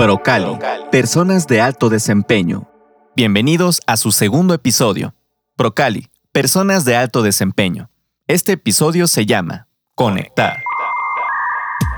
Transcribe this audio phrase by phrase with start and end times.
[0.00, 0.58] Procali,
[0.90, 2.66] personas de alto desempeño.
[3.14, 5.14] Bienvenidos a su segundo episodio.
[5.56, 7.90] Procali, personas de alto desempeño.
[8.26, 10.62] Este episodio se llama Conectar.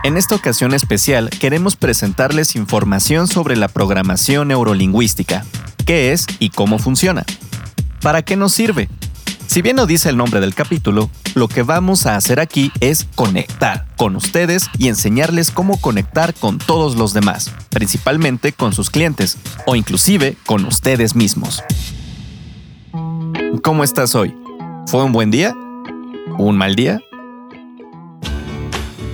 [0.02, 5.44] En esta ocasión especial queremos presentarles información sobre la programación neurolingüística,
[5.86, 7.24] qué es y cómo funciona.
[8.00, 8.88] ¿Para qué nos sirve?
[9.52, 13.06] Si bien no dice el nombre del capítulo, lo que vamos a hacer aquí es
[13.14, 19.36] conectar con ustedes y enseñarles cómo conectar con todos los demás, principalmente con sus clientes
[19.66, 21.62] o inclusive con ustedes mismos.
[23.62, 24.34] ¿Cómo estás hoy?
[24.86, 25.54] ¿Fue un buen día?
[26.38, 27.02] ¿Un mal día?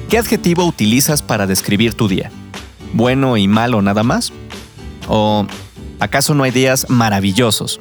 [0.09, 2.31] ¿Qué adjetivo utilizas para describir tu día?
[2.93, 4.33] ¿Bueno y malo nada más?
[5.09, 5.49] ¿O
[5.99, 7.81] acaso no hay días maravillosos,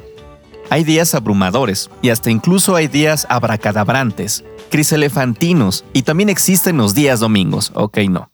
[0.70, 7.20] hay días abrumadores y hasta incluso hay días abracadabrantes, criselefantinos y también existen los días
[7.20, 8.30] domingos, ok no.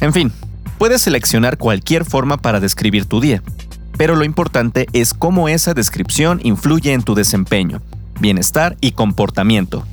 [0.00, 0.32] En fin,
[0.78, 3.42] puedes seleccionar cualquier forma para describir tu día,
[3.96, 7.80] pero lo importante es cómo esa descripción influye en tu desempeño,
[8.20, 9.84] bienestar y comportamiento.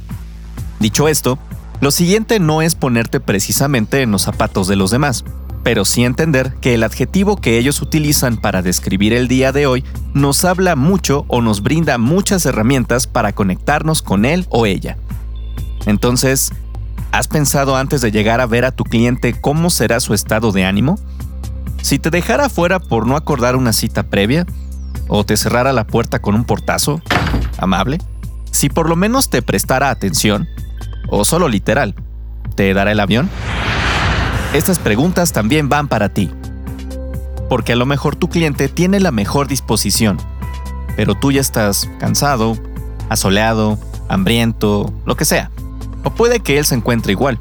[0.80, 1.38] Dicho esto,
[1.80, 5.24] lo siguiente no es ponerte precisamente en los zapatos de los demás,
[5.64, 9.84] pero sí entender que el adjetivo que ellos utilizan para describir el día de hoy
[10.14, 14.98] nos habla mucho o nos brinda muchas herramientas para conectarnos con él o ella.
[15.86, 16.52] Entonces,
[17.12, 20.66] ¿has pensado antes de llegar a ver a tu cliente cómo será su estado de
[20.66, 21.00] ánimo?
[21.82, 24.46] Si te dejara fuera por no acordar una cita previa,
[25.08, 27.02] o te cerrara la puerta con un portazo,
[27.58, 27.98] amable,
[28.52, 30.48] si por lo menos te prestara atención,
[31.10, 31.96] o solo literal,
[32.56, 33.30] ¿te dará el avión?
[34.54, 36.30] Estas preguntas también van para ti.
[37.48, 40.18] Porque a lo mejor tu cliente tiene la mejor disposición,
[40.98, 42.58] pero tú ya estás cansado,
[43.08, 43.80] asoleado,
[44.10, 45.52] hambriento, lo que sea.
[46.04, 47.40] O puede que él se encuentre igual.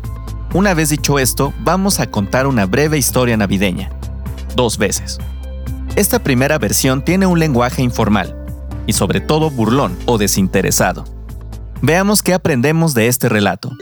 [0.55, 3.91] Una vez dicho esto, vamos a contar una breve historia navideña.
[4.55, 5.19] Dos veces.
[5.97, 8.36] Esta primera versión tiene un lenguaje informal,
[8.86, 11.05] y sobre todo burlón o desinteresado.
[11.82, 13.72] Veamos qué aprendemos de este relato.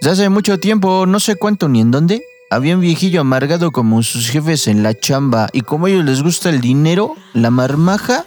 [0.00, 4.02] Desde hace mucho tiempo, no sé cuánto ni en dónde, había un viejillo amargado como
[4.02, 8.26] sus jefes en la chamba y como a ellos les gusta el dinero, la marmaja,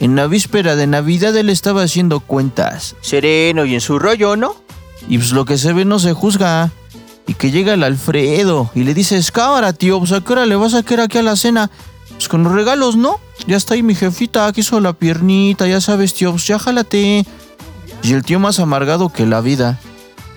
[0.00, 4.56] en la víspera de Navidad él estaba haciendo cuentas, sereno y en su rollo, ¿no?
[5.08, 6.70] Y pues lo que se ve no se juzga.
[7.26, 10.56] Y que llega el Alfredo y le dice, cámara tío, pues a qué hora le
[10.56, 11.70] vas a quedar aquí a la cena.
[12.10, 13.18] Pues con los regalos, ¿no?
[13.46, 17.24] Ya está ahí mi jefita, aquí hizo la piernita, ya sabes tío, pues ya jálate.
[18.02, 19.80] Y el tío más amargado que la vida.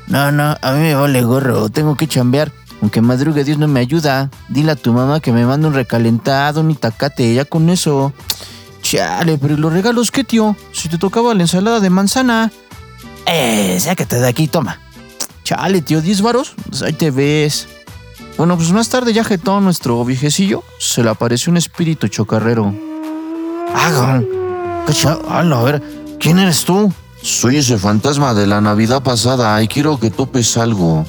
[0.08, 2.52] No, no, a mí me vale gorro, tengo que chambear.
[2.82, 4.30] Aunque madrugue Dios no me ayuda.
[4.50, 8.14] Dile a tu mamá que me mande un recalentado, un itacate, ya con eso.
[8.82, 10.56] Chale, pero ¿y los regalos qué, tío?
[10.72, 12.52] Si te tocaba la ensalada de manzana.
[13.26, 14.80] Eh, sácate de aquí, toma.
[15.44, 16.54] Chale, tío, ¿10 varos?
[16.70, 17.68] Pues ahí te ves.
[18.38, 20.64] Bueno, pues más tarde ya jetó nuestro viejecillo.
[20.80, 22.74] Se le apareció un espíritu chocarrero.
[23.74, 24.26] Hagan.
[25.28, 25.84] A ver,
[26.20, 26.94] ¿quién eres tú?
[27.28, 31.06] Soy ese fantasma de la Navidad pasada y quiero que topes algo.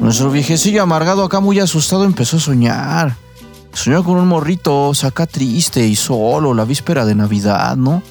[0.00, 3.16] Nuestro viejecillo amargado acá muy asustado empezó a soñar.
[3.72, 8.02] Soñó con un morrito, saca triste y solo la víspera de Navidad, ¿no?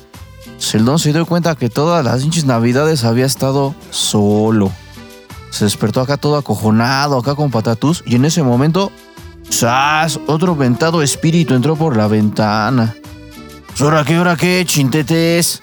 [0.57, 4.71] Seldon se dio cuenta que todas las hinches navidades había estado solo.
[5.49, 8.89] Se despertó acá todo acojonado, acá con patatús, y en ese momento,
[9.51, 10.17] ¡zas!
[10.27, 12.95] Otro ventado espíritu entró por la ventana.
[13.81, 15.61] ¿Hora qué, hora qué, chintetes?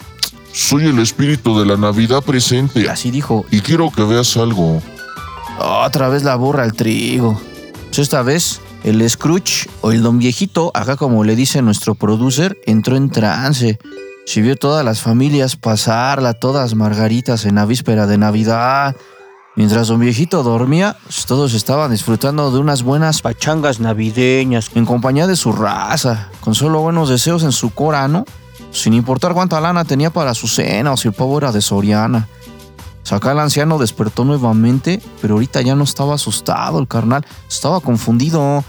[0.51, 2.89] Soy el espíritu de la Navidad presente.
[2.89, 3.45] Así dijo.
[3.51, 4.81] Y quiero que veas algo.
[5.59, 7.39] Otra vez la burra al trigo.
[7.87, 12.57] Pues esta vez, el Scrooge o el don viejito, acá como le dice nuestro producer,
[12.65, 13.79] entró en trance.
[14.25, 18.95] Si vio todas las familias pasarla, todas margaritas en la víspera de Navidad.
[19.55, 25.27] Mientras don viejito dormía, pues todos estaban disfrutando de unas buenas pachangas navideñas en compañía
[25.27, 28.25] de su raza, con solo buenos deseos en su cora, ¿no?
[28.71, 32.27] Sin importar cuánta lana tenía para su cena o si el pavo era de Soriana.
[33.11, 38.63] Acá el anciano despertó nuevamente, pero ahorita ya no estaba asustado el carnal, estaba confundido.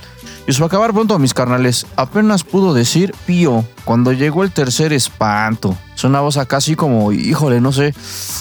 [0.46, 1.86] Y se va a acabar pronto, mis carnales.
[1.96, 5.76] Apenas pudo decir pío cuando llegó el tercer espanto.
[5.94, 7.94] Es una voz acá así como, híjole, no sé.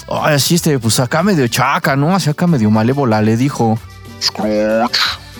[0.08, 2.14] Ay, así este, pues acá medio chaca, ¿no?
[2.14, 3.78] Así acá medio malévola, le dijo.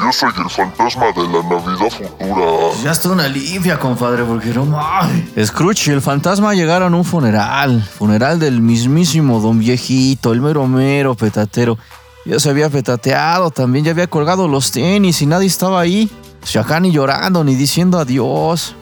[0.02, 2.82] Yo soy el fantasma de la Navidad futura.
[2.82, 5.48] Ya está una limpia, compadre, porque no mames.
[5.48, 7.82] Scrooge y el fantasma llegaron a un funeral.
[7.82, 11.76] Funeral del mismísimo don viejito, el mero mero petatero.
[12.24, 16.10] Ya se había petateado, también ya había colgado los tenis y nadie estaba ahí.
[16.50, 18.74] Ya acá ni llorando ni diciendo adiós.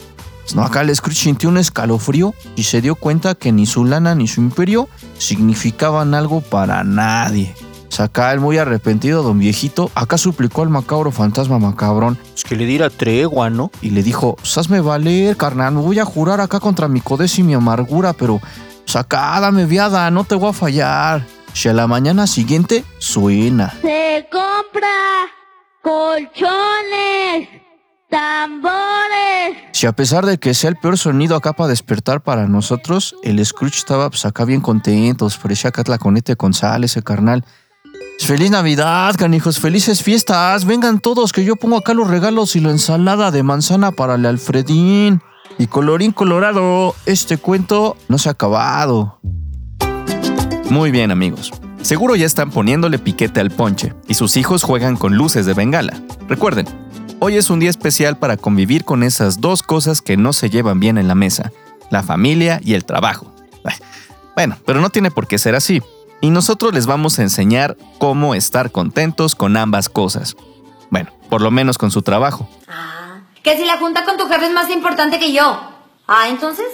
[0.42, 3.84] Pues no, acá el Scrooge sintió un escalofrío y se dio cuenta que ni su
[3.84, 4.88] lana ni su imperio
[5.18, 7.54] significaban algo para nadie.
[7.98, 12.54] Pues acá el muy arrepentido don viejito, acá suplicó al macabro fantasma macabrón, pues que
[12.54, 13.72] le diera tregua, ¿no?
[13.82, 17.36] Y le dijo, pues hazme valer, carnal, me voy a jurar acá contra mi codés
[17.40, 18.40] y mi amargura, pero
[18.84, 21.26] pues acá dame viada, no te voy a fallar.
[21.52, 23.74] Si a la mañana siguiente suena.
[23.82, 25.26] Se compra
[25.82, 27.48] colchones,
[28.08, 29.56] tambores.
[29.72, 33.44] Si a pesar de que sea el peor sonido acá para despertar para nosotros, el
[33.44, 37.44] Scrooge estaba pues acá bien contento, parecía acá tlaconete con sal ese carnal.
[38.18, 40.64] Feliz Navidad, canijos, felices fiestas.
[40.64, 44.26] Vengan todos que yo pongo acá los regalos y la ensalada de manzana para el
[44.26, 45.22] Alfredín.
[45.56, 49.18] Y colorín colorado, este cuento no se ha acabado.
[50.68, 51.52] Muy bien amigos.
[51.80, 56.02] Seguro ya están poniéndole piquete al ponche y sus hijos juegan con luces de bengala.
[56.28, 56.66] Recuerden,
[57.20, 60.80] hoy es un día especial para convivir con esas dos cosas que no se llevan
[60.80, 61.52] bien en la mesa,
[61.90, 63.32] la familia y el trabajo.
[64.34, 65.82] Bueno, pero no tiene por qué ser así.
[66.20, 70.36] Y nosotros les vamos a enseñar cómo estar contentos con ambas cosas.
[70.90, 72.48] Bueno, por lo menos con su trabajo.
[72.66, 75.60] Ah, que si la junta con tu jefe es más importante que yo.
[76.06, 76.66] Ah, entonces.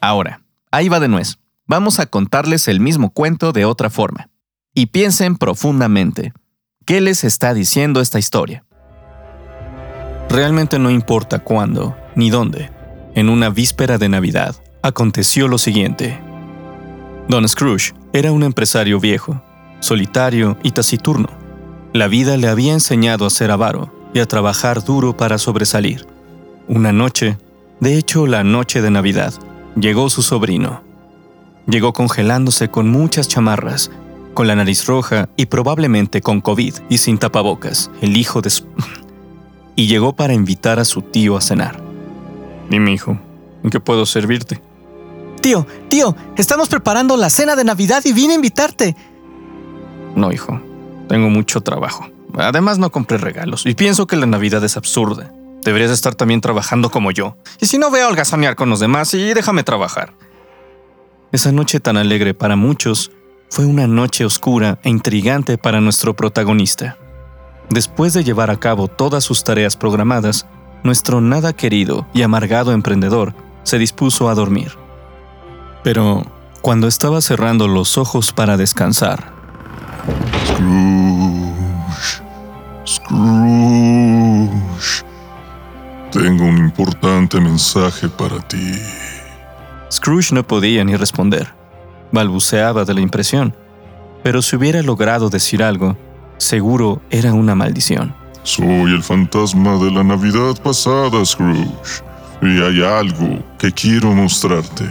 [0.00, 1.38] Ahora, ahí va de nuez.
[1.66, 4.28] Vamos a contarles el mismo cuento de otra forma.
[4.74, 6.32] Y piensen profundamente.
[6.86, 8.64] ¿Qué les está diciendo esta historia?
[10.28, 12.70] Realmente no importa cuándo ni dónde.
[13.14, 16.18] En una víspera de Navidad, aconteció lo siguiente.
[17.28, 19.40] Don Scrooge era un empresario viejo,
[19.80, 21.28] solitario y taciturno.
[21.92, 26.06] La vida le había enseñado a ser avaro y a trabajar duro para sobresalir.
[26.68, 27.38] Una noche,
[27.80, 29.32] de hecho la noche de Navidad,
[29.76, 30.82] llegó su sobrino.
[31.66, 33.90] Llegó congelándose con muchas chamarras,
[34.34, 38.64] con la nariz roja y probablemente con COVID y sin tapabocas, el hijo de su...
[39.76, 41.80] y llegó para invitar a su tío a cenar.
[42.68, 43.18] Dime, hijo,
[43.62, 44.60] ¿en qué puedo servirte?
[45.42, 48.96] Tío, tío, estamos preparando la cena de Navidad y vine a invitarte.
[50.14, 50.60] No, hijo,
[51.08, 52.08] tengo mucho trabajo.
[52.34, 55.32] Además no compré regalos y pienso que la Navidad es absurda.
[55.64, 57.36] Deberías estar también trabajando como yo.
[57.60, 60.14] Y si no, ve a holgazanear con los demás y déjame trabajar.
[61.32, 63.10] Esa noche tan alegre para muchos
[63.50, 66.98] fue una noche oscura e intrigante para nuestro protagonista.
[67.68, 70.46] Después de llevar a cabo todas sus tareas programadas,
[70.84, 73.34] nuestro nada querido y amargado emprendedor
[73.64, 74.81] se dispuso a dormir.
[75.82, 76.24] Pero
[76.60, 79.32] cuando estaba cerrando los ojos para descansar,
[80.46, 82.22] Scrooge,
[82.86, 84.52] Scrooge,
[86.12, 88.74] tengo un importante mensaje para ti.
[89.90, 91.52] Scrooge no podía ni responder.
[92.12, 93.54] Balbuceaba de la impresión.
[94.22, 95.96] Pero si hubiera logrado decir algo,
[96.38, 98.14] seguro era una maldición.
[98.44, 102.02] Soy el fantasma de la Navidad pasada, Scrooge.
[102.40, 104.84] Y hay algo que quiero mostrarte.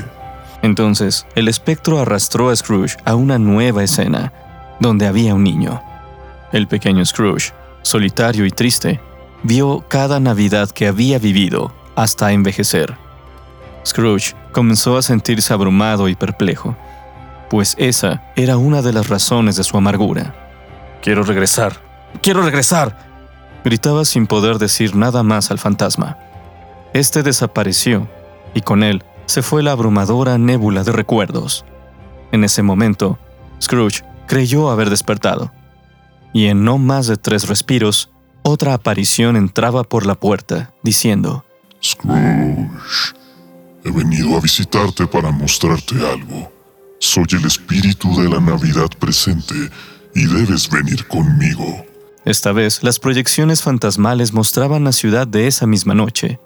[0.61, 4.31] Entonces, el espectro arrastró a Scrooge a una nueva escena,
[4.79, 5.81] donde había un niño.
[6.51, 8.99] El pequeño Scrooge, solitario y triste,
[9.43, 12.95] vio cada Navidad que había vivido hasta envejecer.
[13.85, 16.75] Scrooge comenzó a sentirse abrumado y perplejo,
[17.49, 20.35] pues esa era una de las razones de su amargura.
[21.01, 21.73] Quiero regresar,
[22.21, 22.95] quiero regresar,
[23.65, 26.17] gritaba sin poder decir nada más al fantasma.
[26.93, 28.07] Este desapareció
[28.53, 31.65] y con él se fue la abrumadora nébula de recuerdos.
[32.31, 33.19] En ese momento,
[33.62, 35.51] Scrooge creyó haber despertado,
[36.33, 38.09] y en no más de tres respiros,
[38.44, 41.45] otra aparición entraba por la puerta, diciendo,
[41.83, 43.13] Scrooge,
[43.83, 46.51] he venido a visitarte para mostrarte algo.
[46.99, 49.56] Soy el espíritu de la Navidad presente
[50.13, 51.85] y debes venir conmigo.
[52.25, 56.40] Esta vez, las proyecciones fantasmales mostraban la ciudad de esa misma noche,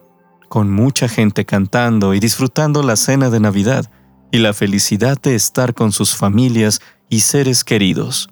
[0.55, 3.91] con mucha gente cantando y disfrutando la cena de Navidad
[4.31, 8.29] y la felicidad de estar con sus familias y seres queridos.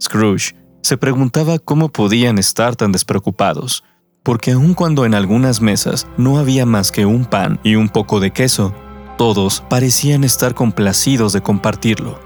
[0.00, 3.82] Scrooge se preguntaba cómo podían estar tan despreocupados,
[4.22, 8.20] porque aun cuando en algunas mesas no había más que un pan y un poco
[8.20, 8.72] de queso,
[9.18, 12.20] todos parecían estar complacidos de compartirlo.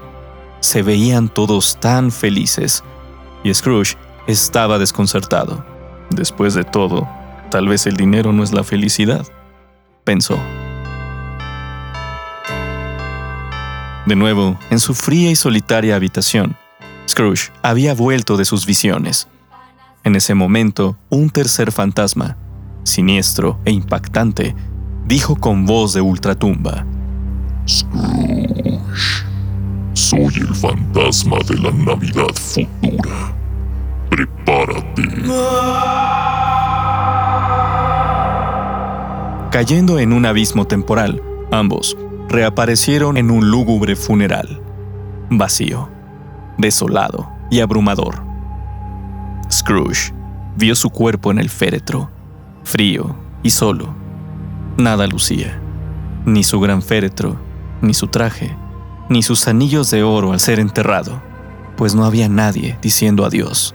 [0.59, 2.83] Se veían todos tan felices,
[3.43, 3.97] y Scrooge
[4.27, 5.65] estaba desconcertado.
[6.11, 7.09] Después de todo,
[7.49, 9.25] tal vez el dinero no es la felicidad,
[10.03, 10.37] pensó.
[14.05, 16.55] De nuevo, en su fría y solitaria habitación,
[17.09, 19.27] Scrooge había vuelto de sus visiones.
[20.03, 22.37] En ese momento, un tercer fantasma,
[22.83, 24.55] siniestro e impactante,
[25.05, 26.85] dijo con voz de ultratumba,
[27.67, 29.25] Scrooge,
[29.93, 33.35] soy el fantasma de la Navidad futura.
[34.09, 35.03] Prepárate.
[39.51, 44.61] Cayendo en un abismo temporal, ambos reaparecieron en un lúgubre funeral,
[45.29, 45.89] vacío,
[46.57, 48.21] desolado y abrumador.
[49.49, 50.13] Scrooge
[50.57, 52.11] vio su cuerpo en el féretro,
[52.63, 53.95] frío y solo.
[54.77, 55.61] Nada lucía,
[56.25, 57.39] ni su gran féretro,
[57.81, 58.53] ni su traje,
[59.09, 61.21] ni sus anillos de oro al ser enterrado,
[61.77, 63.73] pues no había nadie diciendo adiós.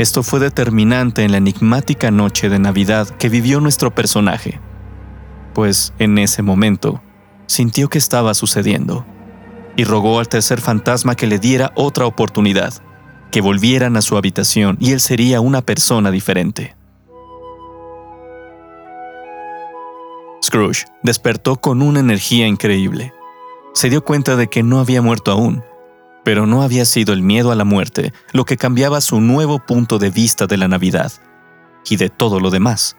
[0.00, 4.58] Esto fue determinante en la enigmática noche de Navidad que vivió nuestro personaje,
[5.52, 7.02] pues en ese momento
[7.44, 9.04] sintió que estaba sucediendo
[9.76, 12.72] y rogó al tercer fantasma que le diera otra oportunidad,
[13.30, 16.74] que volvieran a su habitación y él sería una persona diferente.
[20.42, 23.12] Scrooge despertó con una energía increíble.
[23.74, 25.62] Se dio cuenta de que no había muerto aún,
[26.30, 29.98] pero no había sido el miedo a la muerte lo que cambiaba su nuevo punto
[29.98, 31.10] de vista de la Navidad
[31.84, 32.96] y de todo lo demás,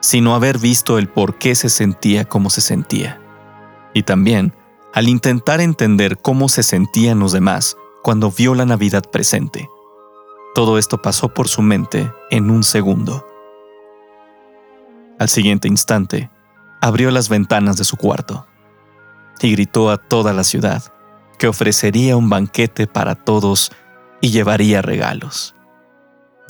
[0.00, 3.18] sino haber visto el por qué se sentía como se sentía.
[3.94, 4.52] Y también
[4.92, 9.66] al intentar entender cómo se sentían los demás cuando vio la Navidad presente.
[10.54, 13.26] Todo esto pasó por su mente en un segundo.
[15.18, 16.28] Al siguiente instante,
[16.82, 18.46] abrió las ventanas de su cuarto
[19.40, 20.92] y gritó a toda la ciudad
[21.40, 23.72] que ofrecería un banquete para todos
[24.20, 25.54] y llevaría regalos.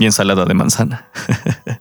[0.00, 1.08] Y ensalada de manzana.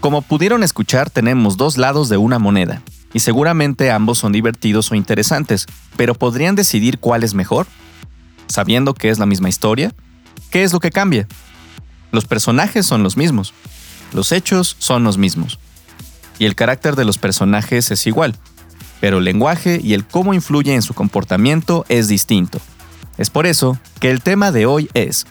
[0.00, 2.80] Como pudieron escuchar, tenemos dos lados de una moneda,
[3.12, 7.66] y seguramente ambos son divertidos o interesantes, pero ¿podrían decidir cuál es mejor?
[8.46, 9.92] Sabiendo que es la misma historia,
[10.50, 11.26] ¿qué es lo que cambia?
[12.12, 13.52] Los personajes son los mismos,
[14.12, 15.58] los hechos son los mismos,
[16.38, 18.36] y el carácter de los personajes es igual,
[19.04, 22.58] pero el lenguaje y el cómo influye en su comportamiento es distinto.
[23.18, 25.26] Es por eso que el tema de hoy es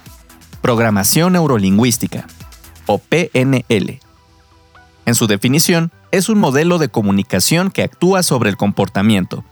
[0.62, 2.28] Programación Neurolingüística,
[2.86, 4.00] o PNL.
[5.08, 9.44] En su definición, es un modelo de comunicación que actúa sobre el comportamiento,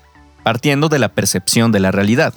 [0.43, 2.35] partiendo de la percepción de la realidad.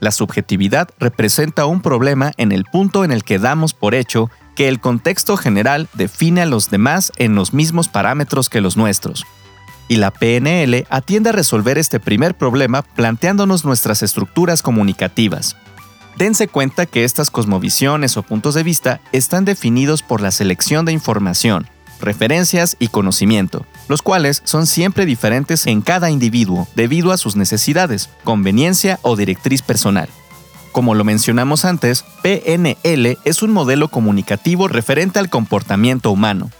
[0.00, 4.68] La subjetividad representa un problema en el punto en el que damos por hecho que
[4.68, 9.24] el contexto general define a los demás en los mismos parámetros que los nuestros.
[9.92, 15.54] Y la PNL atiende a resolver este primer problema planteándonos nuestras estructuras comunicativas.
[16.16, 20.92] Dense cuenta que estas cosmovisiones o puntos de vista están definidos por la selección de
[20.92, 21.68] información,
[22.00, 28.08] referencias y conocimiento, los cuales son siempre diferentes en cada individuo debido a sus necesidades,
[28.24, 30.08] conveniencia o directriz personal.
[30.72, 36.50] Como lo mencionamos antes, PNL es un modelo comunicativo referente al comportamiento humano,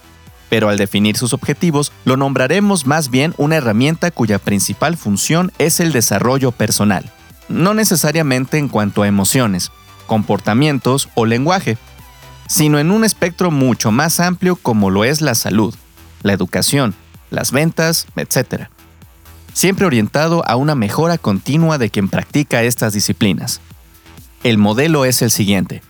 [0.52, 5.80] pero al definir sus objetivos lo nombraremos más bien una herramienta cuya principal función es
[5.80, 7.10] el desarrollo personal,
[7.48, 9.72] no necesariamente en cuanto a emociones,
[10.06, 11.78] comportamientos o lenguaje,
[12.48, 15.74] sino en un espectro mucho más amplio como lo es la salud,
[16.20, 16.94] la educación,
[17.30, 18.64] las ventas, etc.
[19.54, 23.62] Siempre orientado a una mejora continua de quien practica estas disciplinas.
[24.44, 25.80] El modelo es el siguiente.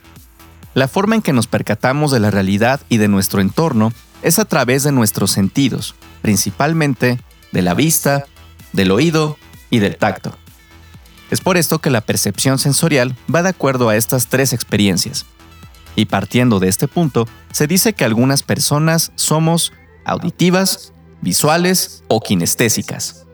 [0.73, 3.91] La forma en que nos percatamos de la realidad y de nuestro entorno
[4.23, 7.19] es a través de nuestros sentidos, principalmente
[7.51, 8.25] de la vista,
[8.71, 9.37] del oído
[9.69, 10.35] y del tacto.
[11.29, 15.25] Es por esto que la percepción sensorial va de acuerdo a estas tres experiencias.
[15.95, 19.73] Y partiendo de este punto, se dice que algunas personas somos
[20.05, 23.25] auditivas, visuales o kinestésicas.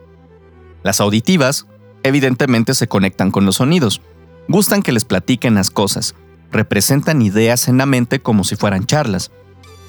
[0.84, 1.68] Las auditivas,
[2.04, 4.02] evidentemente, se conectan con los sonidos,
[4.48, 6.16] gustan que les platiquen las cosas,
[6.52, 9.32] representan ideas en la mente como si fueran charlas.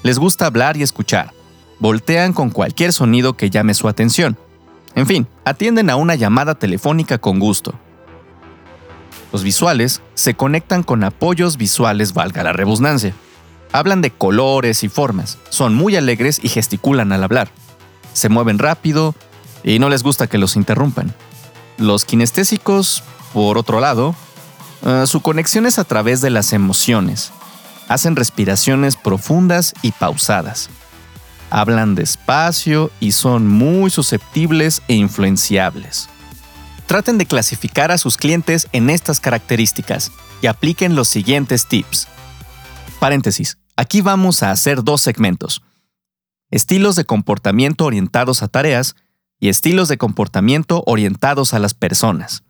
[0.03, 1.33] Les gusta hablar y escuchar,
[1.79, 4.37] voltean con cualquier sonido que llame su atención.
[4.95, 7.73] En fin, atienden a una llamada telefónica con gusto.
[9.31, 13.13] Los visuales se conectan con apoyos visuales, valga la redundancia.
[13.71, 17.49] Hablan de colores y formas, son muy alegres y gesticulan al hablar.
[18.13, 19.15] Se mueven rápido
[19.63, 21.13] y no les gusta que los interrumpan.
[21.77, 23.03] Los kinestésicos,
[23.33, 24.13] por otro lado,
[24.81, 27.31] uh, su conexión es a través de las emociones.
[27.91, 30.69] Hacen respiraciones profundas y pausadas.
[31.49, 36.07] Hablan despacio y son muy susceptibles e influenciables.
[36.85, 42.07] Traten de clasificar a sus clientes en estas características y apliquen los siguientes tips.
[43.01, 43.57] Paréntesis.
[43.75, 45.61] Aquí vamos a hacer dos segmentos.
[46.49, 48.95] Estilos de comportamiento orientados a tareas
[49.37, 52.43] y estilos de comportamiento orientados a las personas.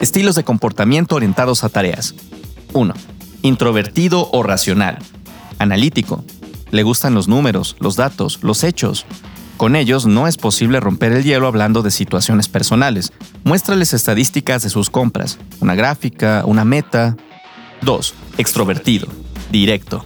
[0.00, 2.16] Estilos de comportamiento orientados a tareas.
[2.72, 2.94] 1.
[3.46, 4.98] Introvertido o racional.
[5.60, 6.24] Analítico.
[6.72, 9.06] Le gustan los números, los datos, los hechos,
[9.56, 13.12] con ellos no es posible romper el hielo hablando de situaciones personales.
[13.44, 17.16] Muéstrales estadísticas de sus compras, una gráfica, una meta.
[17.82, 18.14] 2.
[18.36, 19.06] Extrovertido.
[19.50, 20.04] Directo.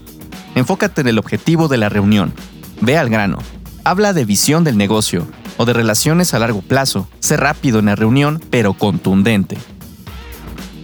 [0.55, 2.35] Enfócate en el objetivo de la reunión.
[2.83, 3.39] Ve al grano.
[3.83, 7.09] Habla de visión del negocio o de relaciones a largo plazo.
[7.21, 9.57] Sé rápido en la reunión, pero contundente.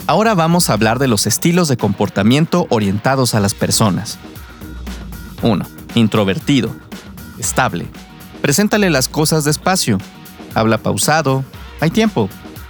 [0.08, 4.18] Ahora vamos a hablar de los estilos de comportamiento orientados a las personas.
[5.42, 5.66] 1.
[5.96, 6.70] Introvertido.
[7.38, 7.88] Estable.
[8.40, 9.98] Preséntale las cosas despacio.
[10.54, 11.44] Habla pausado.
[11.80, 12.28] Hay tiempo.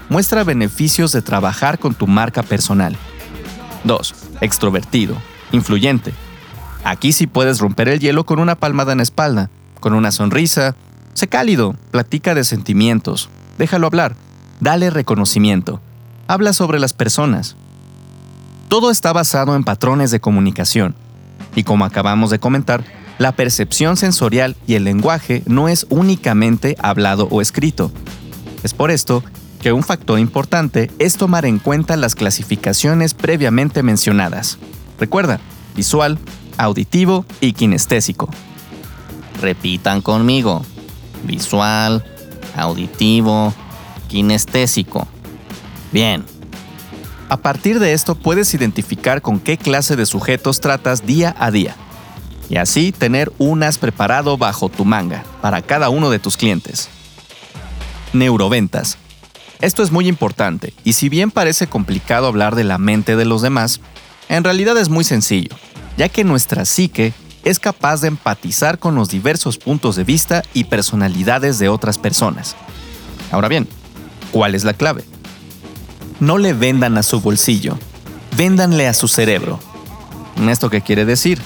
[0.09, 2.97] Muestra beneficios de trabajar con tu marca personal.
[3.85, 4.15] 2.
[4.41, 5.15] Extrovertido.
[5.53, 6.15] Influyente.
[6.85, 9.51] Aquí sí puedes romper el hielo con una palmada en la espalda,
[9.81, 10.75] con una sonrisa.
[11.13, 13.29] Sé cálido, platica de sentimientos.
[13.59, 14.17] Déjalo hablar.
[14.61, 15.83] Dale reconocimiento.
[16.29, 17.55] Habla sobre las personas.
[18.69, 20.97] Todo está basado en patrones de comunicación.
[21.55, 22.85] Y como acabamos de comentar,
[23.19, 27.93] la percepción sensorial y el lenguaje no es únicamente hablado o escrito.
[28.65, 29.23] Es por esto
[29.63, 34.59] que un factor importante es tomar en cuenta las clasificaciones previamente mencionadas.
[34.99, 35.39] Recuerda,
[35.77, 36.19] visual,
[36.59, 38.29] auditivo y kinestésico.
[39.41, 40.65] Repitan conmigo.
[41.25, 42.05] Visual,
[42.57, 43.55] auditivo,
[44.09, 45.07] kinestésico.
[45.93, 46.25] Bien.
[47.29, 51.75] A partir de esto puedes identificar con qué clase de sujetos tratas día a día.
[52.49, 56.89] Y así tener unas preparado bajo tu manga para cada uno de tus clientes.
[58.13, 58.99] Neuroventas.
[59.61, 63.41] Esto es muy importante, y si bien parece complicado hablar de la mente de los
[63.41, 63.81] demás,
[64.29, 65.57] en realidad es muy sencillo,
[65.97, 70.65] ya que nuestra psique es capaz de empatizar con los diversos puntos de vista y
[70.65, 72.55] personalidades de otras personas.
[73.31, 73.67] Ahora bien,
[74.31, 75.05] ¿cuál es la clave?
[76.21, 77.79] No le vendan a su bolsillo,
[78.37, 79.61] véndanle a su cerebro.
[80.49, 81.41] ¿Esto qué quiere decir?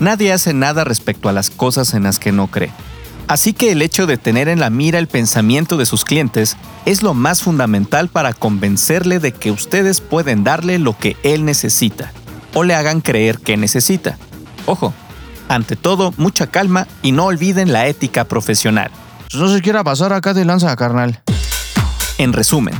[0.00, 2.70] Nadie hace nada respecto a las cosas en las que no cree.
[3.28, 7.02] Así que el hecho de tener en la mira el pensamiento de sus clientes es
[7.02, 12.12] lo más fundamental para convencerle de que ustedes pueden darle lo que él necesita
[12.54, 14.18] o le hagan creer que necesita.
[14.66, 14.94] Ojo,
[15.48, 18.90] ante todo, mucha calma y no olviden la ética profesional.
[19.34, 21.22] No se quiera pasar acá de lanza, carnal.
[22.18, 22.74] En resumen,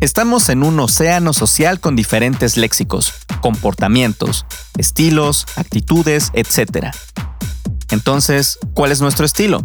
[0.00, 6.88] estamos en un océano social con diferentes léxicos, comportamientos, estilos, actitudes, etc.
[7.90, 9.64] Entonces, ¿cuál es nuestro estilo?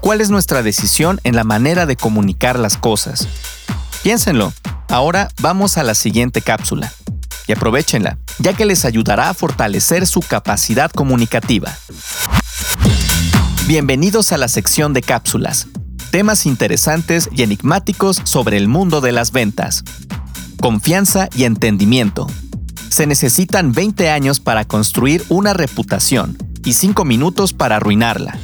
[0.00, 3.28] ¿Cuál es nuestra decisión en la manera de comunicar las cosas?
[4.02, 4.52] Piénsenlo.
[4.88, 6.92] Ahora vamos a la siguiente cápsula.
[7.46, 11.76] Y aprovechenla, ya que les ayudará a fortalecer su capacidad comunicativa.
[13.66, 15.66] Bienvenidos a la sección de cápsulas.
[16.10, 19.84] Temas interesantes y enigmáticos sobre el mundo de las ventas.
[20.60, 22.26] Confianza y entendimiento.
[22.88, 28.36] Se necesitan 20 años para construir una reputación y 5 minutos para arruinarla.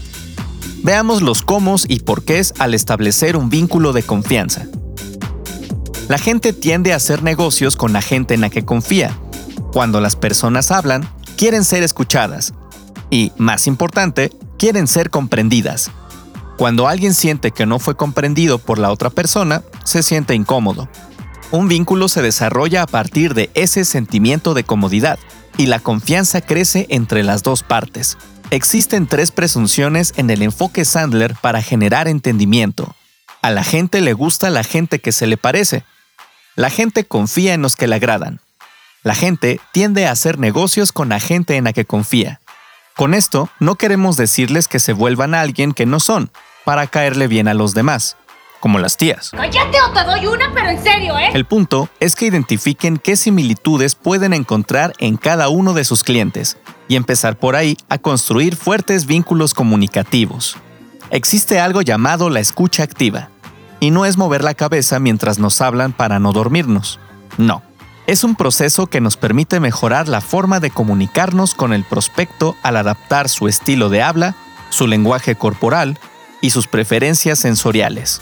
[0.84, 4.66] Veamos los cómo y por qué al establecer un vínculo de confianza.
[6.08, 9.18] La gente tiende a hacer negocios con la gente en la que confía.
[9.72, 12.54] Cuando las personas hablan, quieren ser escuchadas.
[13.10, 15.90] Y, más importante, quieren ser comprendidas.
[16.56, 20.88] Cuando alguien siente que no fue comprendido por la otra persona, se siente incómodo.
[21.50, 25.18] Un vínculo se desarrolla a partir de ese sentimiento de comodidad
[25.58, 28.16] y la confianza crece entre las dos partes.
[28.50, 32.94] Existen tres presunciones en el enfoque Sandler para generar entendimiento.
[33.42, 35.84] A la gente le gusta la gente que se le parece.
[36.54, 38.40] La gente confía en los que le agradan.
[39.02, 42.40] La gente tiende a hacer negocios con la gente en la que confía.
[42.96, 46.30] Con esto, no queremos decirles que se vuelvan a alguien que no son,
[46.66, 48.16] para caerle bien a los demás,
[48.58, 49.30] como las tías.
[49.30, 51.30] Cállate o te doy una, pero en serio, ¿eh?
[51.32, 56.56] El punto es que identifiquen qué similitudes pueden encontrar en cada uno de sus clientes
[56.88, 60.56] y empezar por ahí a construir fuertes vínculos comunicativos.
[61.10, 63.28] Existe algo llamado la escucha activa,
[63.78, 66.98] y no es mover la cabeza mientras nos hablan para no dormirnos.
[67.38, 67.62] No,
[68.08, 72.76] es un proceso que nos permite mejorar la forma de comunicarnos con el prospecto al
[72.76, 74.34] adaptar su estilo de habla,
[74.70, 75.96] su lenguaje corporal
[76.40, 78.20] y sus preferencias sensoriales.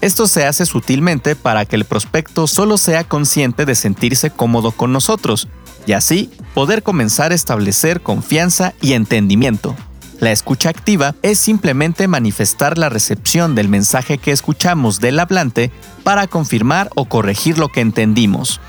[0.00, 4.92] Esto se hace sutilmente para que el prospecto solo sea consciente de sentirse cómodo con
[4.92, 5.48] nosotros
[5.86, 9.74] y así poder comenzar a establecer confianza y entendimiento.
[10.20, 15.70] La escucha activa es simplemente manifestar la recepción del mensaje que escuchamos del hablante
[16.02, 18.60] para confirmar o corregir lo que entendimos.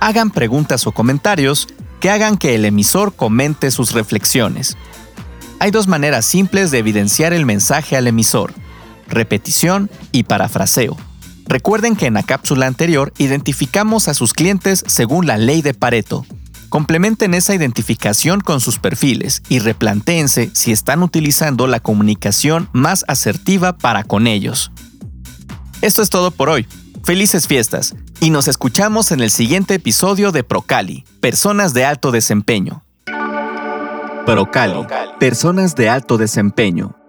[0.00, 1.68] Hagan preguntas o comentarios
[2.00, 4.76] que hagan que el emisor comente sus reflexiones.
[5.62, 8.52] Hay dos maneras simples de evidenciar el mensaje al emisor,
[9.06, 10.96] repetición y parafraseo.
[11.46, 16.26] Recuerden que en la cápsula anterior identificamos a sus clientes según la ley de Pareto,
[16.68, 23.78] Complementen esa identificación con sus perfiles y replantéense si están utilizando la comunicación más asertiva
[23.78, 24.72] para con ellos.
[25.80, 26.66] Esto es todo por hoy.
[27.04, 32.82] Felices fiestas y nos escuchamos en el siguiente episodio de Procali, Personas de Alto Desempeño.
[34.24, 34.86] Procali,
[35.18, 37.01] Personas de Alto Desempeño